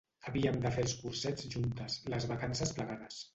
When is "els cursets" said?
0.85-1.49